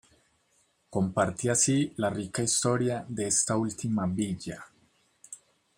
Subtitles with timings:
[0.89, 4.65] Comparte así la rica historia de esta última villa.